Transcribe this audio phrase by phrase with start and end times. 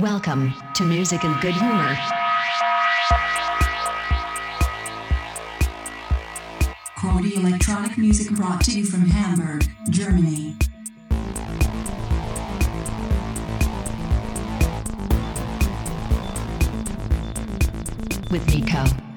[0.00, 1.94] Welcome to Music and Good Humor.
[6.96, 10.56] Quality electronic music brought to you from Hamburg, Germany.
[18.30, 19.09] with Nico.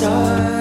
[0.00, 0.59] Start.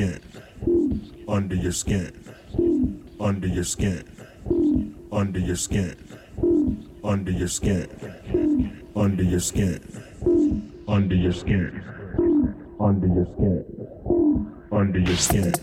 [0.00, 0.22] skin,
[1.28, 2.10] under your skin,
[3.20, 4.02] under your skin,
[5.12, 5.94] under your skin,
[7.04, 7.86] under your skin,
[8.96, 9.80] under your skin,
[10.88, 11.82] under your skin,
[12.80, 13.64] under your skin,
[14.72, 15.59] under your skin.